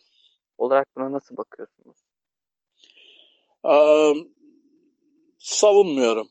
[0.59, 1.97] olarak buna nasıl bakıyorsunuz?
[3.65, 4.13] Ee,
[5.39, 6.29] savunmuyorum.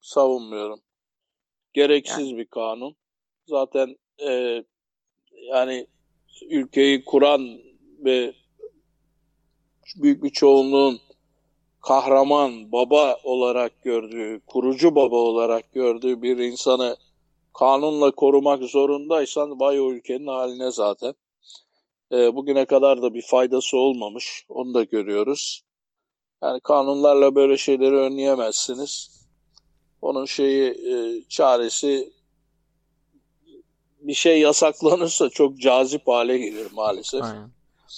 [0.00, 0.80] Savunmuyorum.
[1.72, 2.38] Gereksiz yani.
[2.38, 2.96] bir kanun.
[3.46, 4.64] Zaten e,
[5.32, 5.86] yani
[6.50, 7.60] ülkeyi kuran
[8.04, 8.34] ve
[9.96, 11.00] büyük bir çoğunluğun
[11.86, 16.96] kahraman baba olarak gördüğü, kurucu baba olarak gördüğü bir insanı
[17.58, 21.14] kanunla korumak zorundaysan vay o ülkenin haline zaten.
[22.12, 24.44] E, bugüne kadar da bir faydası olmamış.
[24.48, 25.62] Onu da görüyoruz.
[26.42, 29.10] Yani kanunlarla böyle şeyleri önleyemezsiniz.
[30.02, 32.12] Onun şeyi e, çaresi
[34.00, 37.22] bir şey yasaklanırsa çok cazip hale gelir maalesef.
[37.22, 37.50] Aynen.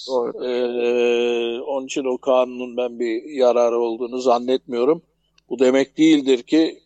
[0.07, 0.45] Doğru.
[0.45, 5.01] Ee, onun için o kanunun ben bir yararı olduğunu zannetmiyorum.
[5.49, 6.79] Bu demek değildir ki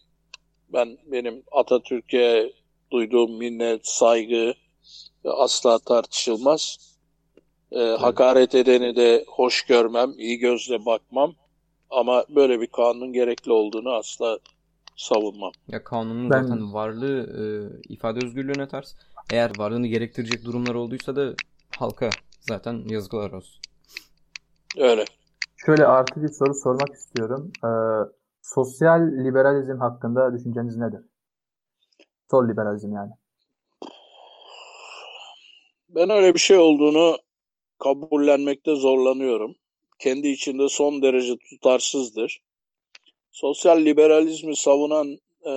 [0.74, 2.54] ben benim Atatürk'e
[2.92, 4.54] duyduğum minnet, saygı
[5.26, 6.78] asla tartışılmaz.
[7.72, 11.36] Ee, hakaret edeni de hoş görmem, iyi gözle bakmam.
[11.90, 14.40] Ama böyle bir kanun gerekli olduğunu asla
[14.96, 15.52] savunmam.
[15.68, 16.44] Ya kanunun ben...
[16.44, 17.44] zaten varlığı e,
[17.94, 18.96] ifade özgürlüğüne ters.
[19.32, 21.34] Eğer varlığını gerektirecek durumlar olduysa da
[21.78, 22.10] halka
[22.48, 23.62] zaten yazıklar olsun.
[24.78, 25.06] Öyle.
[25.66, 27.52] Şöyle artı bir soru sormak istiyorum.
[27.66, 27.68] Ee,
[28.42, 31.02] sosyal liberalizm hakkında düşünceniz nedir?
[32.32, 33.12] Sol liberalizm yani.
[35.90, 37.18] Ben öyle bir şey olduğunu
[37.80, 39.56] kabullenmekte zorlanıyorum.
[40.00, 42.42] Kendi içinde son derece tutarsızdır.
[43.32, 45.54] Sosyal liberalizmi savunan e,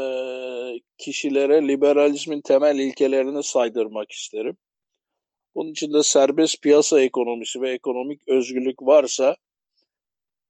[0.99, 4.57] kişilere liberalizmin temel ilkelerini saydırmak isterim.
[5.57, 9.37] Bunun içinde serbest piyasa ekonomisi ve ekonomik özgürlük varsa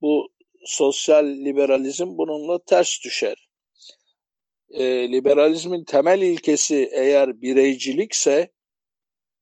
[0.01, 0.29] bu
[0.65, 3.49] sosyal liberalizm bununla ters düşer.
[4.71, 8.53] E, liberalizmin temel ilkesi eğer bireycilikse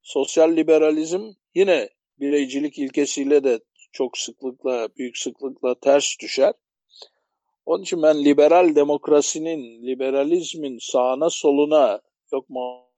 [0.02, 1.88] sosyal liberalizm yine
[2.20, 3.60] bireycilik ilkesiyle de
[3.92, 6.52] çok sıklıkla, büyük sıklıkla ters düşer.
[7.66, 12.00] Onun için ben liberal demokrasinin, liberalizmin sağına soluna
[12.32, 12.50] yok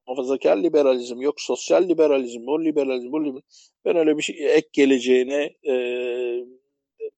[0.07, 3.47] muhafazakar liberalizm, yok sosyal liberalizm, o liberalizm, bu liberalizm.
[3.85, 5.75] Ben öyle bir şey ek geleceğini e,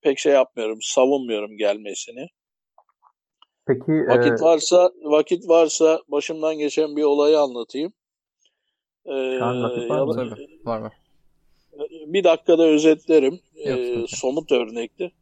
[0.01, 2.28] pek şey yapmıyorum, savunmuyorum gelmesini.
[3.66, 4.45] Peki vakit e...
[4.45, 7.93] varsa vakit varsa başımdan geçen bir olayı anlatayım.
[9.07, 10.36] Ee, var mı?
[10.64, 10.93] Var var.
[12.07, 13.41] Bir dakikada özetlerim.
[13.55, 15.12] Yok, ee, somut örnekti.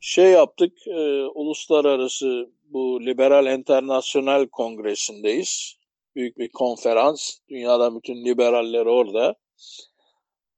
[0.00, 5.77] Şey yaptık, e, uluslararası bu Liberal Internasyonel Kongresi'ndeyiz
[6.18, 7.38] büyük bir konferans.
[7.48, 9.34] Dünyada bütün liberaller orada.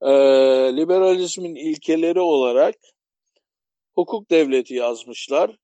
[0.02, 2.74] Ee, liberalizmin ilkeleri olarak
[3.94, 5.56] hukuk devleti yazmışlar.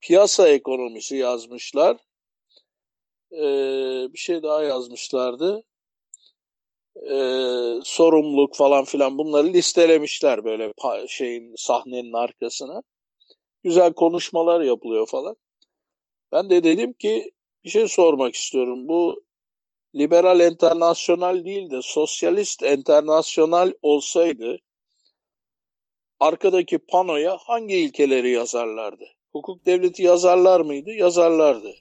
[0.00, 1.96] piyasa ekonomisi yazmışlar.
[3.32, 5.64] Ee, bir şey daha yazmışlardı.
[7.10, 10.72] Ee, sorumluluk falan filan bunları listelemişler böyle
[11.08, 12.82] şeyin sahnenin arkasına.
[13.62, 15.36] Güzel konuşmalar yapılıyor falan.
[16.32, 17.35] Ben de dedim ki
[17.66, 18.88] bir şey sormak istiyorum.
[18.88, 19.24] Bu
[19.94, 24.58] liberal internasyonal değil de sosyalist internasyonal olsaydı
[26.20, 29.04] arkadaki panoya hangi ilkeleri yazarlardı?
[29.32, 30.92] Hukuk devleti yazarlar mıydı?
[30.92, 31.74] Yazarlardı.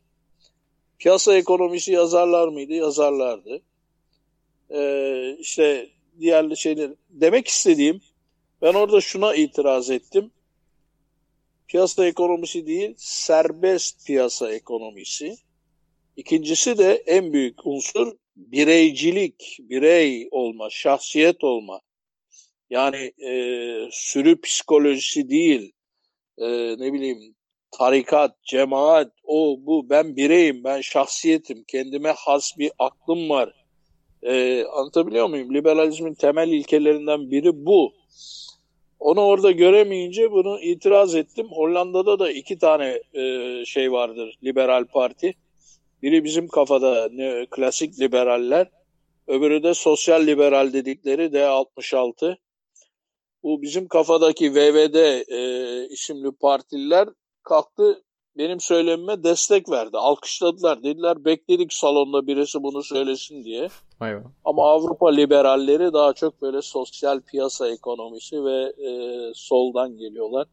[0.99, 2.73] Piyasa ekonomisi yazarlar mıydı?
[2.73, 3.61] Yazarlardı.
[4.69, 6.91] Ee, işte diğer şeyler.
[7.09, 8.01] Demek istediğim
[8.61, 10.31] ben orada şuna itiraz ettim.
[11.67, 15.37] Piyasa ekonomisi değil, serbest piyasa ekonomisi.
[16.15, 21.81] İkincisi de en büyük unsur bireycilik, birey olma, şahsiyet olma.
[22.69, 23.31] Yani e,
[23.91, 25.71] sürü psikolojisi değil,
[26.37, 26.47] e,
[26.79, 27.35] ne bileyim
[27.71, 33.65] tarikat, cemaat, o bu ben bireyim, ben şahsiyetim, kendime has bir aklım var.
[34.23, 35.53] E, anlatabiliyor muyum?
[35.53, 37.93] Liberalizmin temel ilkelerinden biri bu.
[38.99, 41.47] Onu orada göremeyince bunu itiraz ettim.
[41.51, 45.33] Hollanda'da da iki tane e, şey vardır liberal parti.
[46.05, 48.67] Biri bizim kafada ne, klasik liberaller,
[49.27, 52.37] öbürü de sosyal liberal dedikleri D66.
[53.43, 54.95] Bu bizim kafadaki VVD
[55.31, 57.09] e, isimli partililer
[57.43, 58.03] kalktı
[58.37, 59.97] benim söylemime destek verdi.
[59.97, 60.83] Alkışladılar.
[60.83, 63.67] Dediler bekledik salonda birisi bunu söylesin diye.
[63.99, 64.23] Aynen.
[64.45, 68.89] Ama Avrupa liberalleri daha çok böyle sosyal piyasa ekonomisi ve e,
[69.35, 70.47] soldan geliyorlar.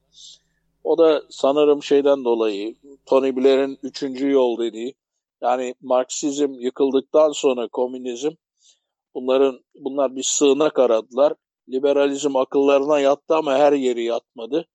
[0.84, 2.74] O da sanırım şeyden dolayı
[3.06, 4.94] Tony Blair'in üçüncü yol dediği
[5.42, 8.30] yani Marksizm yıkıldıktan sonra komünizm
[9.14, 11.34] bunların bunlar bir sığınak aradılar.
[11.68, 14.66] Liberalizm akıllarına yattı ama her yeri yatmadı.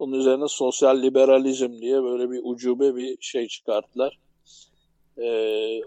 [0.00, 4.18] Bunun üzerine sosyal liberalizm diye böyle bir ucube bir şey çıkarttılar.
[5.18, 5.80] Ee,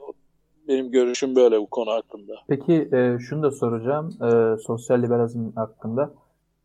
[0.68, 2.34] benim görüşüm böyle bu konu hakkında.
[2.48, 6.14] Peki e, şunu da soracağım e, sosyal liberalizm hakkında.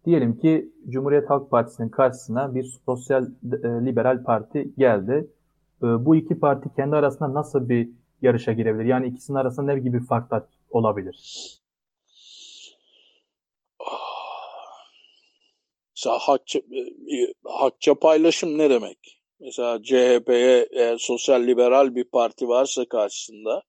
[0.04, 5.30] Diyelim ki Cumhuriyet Halk Partisi'nin karşısına bir sosyal e, liberal parti geldi.
[5.82, 7.88] E, bu iki parti kendi arasında nasıl bir
[8.22, 8.84] yarışa girebilir?
[8.84, 11.16] Yani ikisinin arasında ne gibi farklar olabilir?
[15.96, 19.22] Mesela hakça, e, hakça paylaşım ne demek?
[19.40, 23.62] Mesela CHP'ye eğer sosyal liberal bir parti varsa karşısında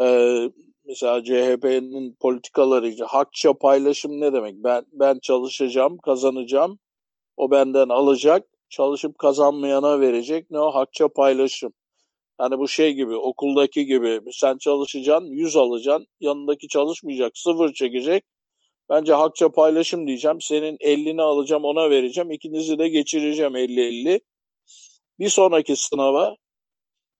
[0.00, 0.06] e,
[0.84, 4.54] mesela CHP'nin politikaları hakça paylaşım ne demek?
[4.64, 6.78] Ben ben çalışacağım, kazanacağım.
[7.36, 10.50] O benden alacak, çalışıp kazanmayana verecek.
[10.50, 11.72] Ne o hakça paylaşım.
[12.40, 18.24] Yani bu şey gibi okuldaki gibi sen çalışacaksın, 100 alacaksın, yanındaki çalışmayacak, sıfır çekecek.
[18.90, 20.40] Bence hakça paylaşım diyeceğim.
[20.40, 22.30] Senin 50'ni alacağım ona vereceğim.
[22.30, 24.20] İkinizi de geçireceğim 50-50.
[25.18, 26.36] Bir sonraki sınava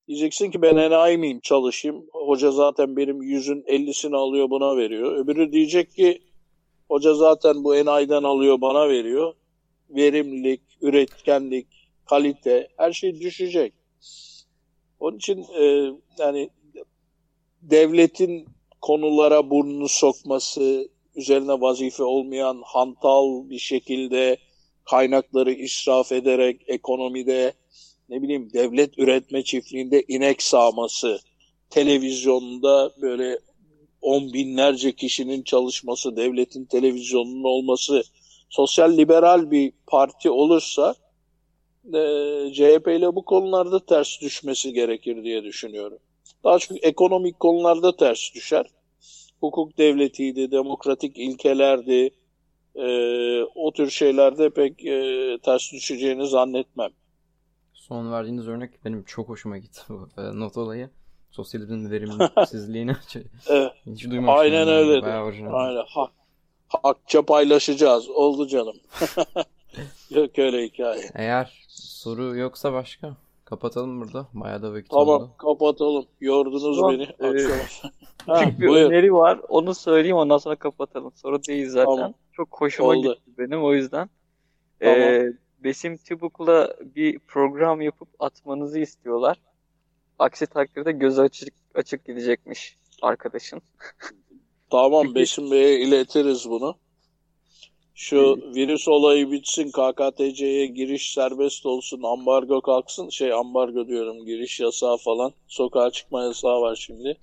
[0.08, 2.06] diyeceksin ki ben enayi miyim çalışayım.
[2.12, 5.16] Hoca zaten benim yüzün 50'sini alıyor buna veriyor.
[5.16, 6.22] Öbürü diyecek ki
[6.88, 9.34] hoca zaten bu enayiden alıyor bana veriyor.
[9.96, 11.66] Verimlilik, üretkenlik,
[12.06, 13.72] kalite her şey düşecek.
[15.00, 16.50] Onun için e, yani
[17.62, 18.46] devletin
[18.80, 24.36] konulara burnunu sokması, üzerine vazife olmayan hantal bir şekilde
[24.84, 27.52] kaynakları israf ederek ekonomide
[28.08, 31.20] ne bileyim devlet üretme çiftliğinde inek sağması,
[31.70, 33.38] televizyonda böyle
[34.02, 38.02] on binlerce kişinin çalışması, devletin televizyonunun olması,
[38.52, 40.94] sosyal liberal bir parti olursa
[41.94, 42.00] e,
[42.52, 45.98] CHP ile bu konularda ters düşmesi gerekir diye düşünüyorum.
[46.44, 48.66] Daha çok ekonomik konularda ters düşer
[49.40, 52.10] hukuk devletiydi, demokratik ilkelerdi.
[52.74, 52.86] E,
[53.42, 56.90] o tür şeylerde pek e, ters düşeceğini zannetmem.
[57.72, 60.90] Son verdiğiniz örnek benim çok hoşuma gitti bu e, not olayı.
[61.30, 62.92] Sosyalizmin verimsizliğini
[63.46, 63.72] evet.
[63.86, 64.40] hiç duymamıştım.
[64.40, 65.06] Aynen öyle.
[65.52, 65.84] Aynen.
[65.88, 66.10] Ha,
[66.82, 68.08] hakça paylaşacağız.
[68.08, 68.76] Oldu canım.
[70.10, 71.10] Yok öyle hikaye.
[71.14, 74.26] Eğer soru yoksa başka kapatalım burada.
[74.34, 75.18] Bayağı da vakit tamam, oldu.
[75.18, 76.06] Tamam kapatalım.
[76.20, 77.02] Yordunuz Son, beni.
[77.02, 77.32] E,
[78.18, 78.90] küçük bir buyur.
[78.90, 79.40] öneri var.
[79.48, 81.12] Onu söyleyeyim ondan sonra kapatalım.
[81.14, 81.96] Soru değil zaten.
[81.96, 82.14] Tamam.
[82.32, 83.14] Çok hoşuma Oldu.
[83.14, 84.10] gitti benim o yüzden.
[84.80, 84.98] Tamam.
[84.98, 85.32] Ee,
[85.64, 89.36] Besim Tübük'la bir program yapıp atmanızı istiyorlar.
[90.18, 93.62] Aksi takdirde göz açık, açık gidecekmiş arkadaşın.
[94.72, 95.14] Tamam.
[95.14, 96.74] Besim Bey'e iletiriz bunu.
[97.94, 103.08] Şu virüs olayı bitsin, KKTC'ye giriş serbest olsun, ambargo kalksın.
[103.08, 105.32] Şey ambargo diyorum, giriş yasağı falan.
[105.48, 107.16] Sokağa çıkma yasağı var şimdi.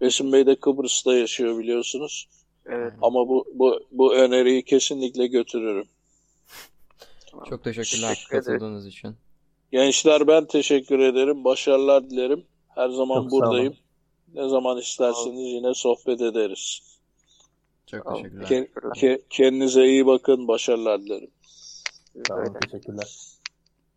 [0.00, 2.28] Besim Bey de Kıbrıs'ta yaşıyor biliyorsunuz.
[2.66, 2.92] Evet.
[3.02, 5.88] Ama bu, bu, bu öneriyi kesinlikle götürürüm.
[7.48, 9.16] Çok teşekkürler Teşekkür katıldığınız için.
[9.72, 11.44] Gençler ben teşekkür ederim.
[11.44, 12.44] Başarılar dilerim.
[12.68, 13.46] Her zaman Çok sağ olun.
[13.46, 13.76] buradayım.
[14.36, 16.80] Ne zaman isterseniz yine sohbet ederiz.
[17.86, 18.46] Çok teşekkürler.
[18.46, 20.48] Ke- ke- kendinize iyi bakın.
[20.48, 21.30] Başarılar dilerim.
[22.30, 22.58] Öyle.
[22.60, 23.08] Teşekkürler.